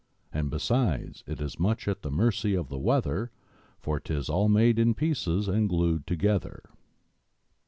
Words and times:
And, 0.33 0.49
besides, 0.49 1.23
it 1.27 1.39
is 1.39 1.59
much 1.59 1.87
at 1.87 2.01
the 2.01 2.09
mercy 2.09 2.55
of 2.55 2.69
the 2.69 2.79
weather 2.79 3.29
For 3.79 3.99
'tis 3.99 4.29
all 4.29 4.49
made 4.49 4.79
in 4.79 4.95
pieces 4.95 5.47
and 5.47 5.69
glued 5.69 6.07
together! 6.07 6.63